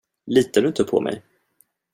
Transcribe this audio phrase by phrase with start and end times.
[0.25, 1.21] Litar du inte på mig?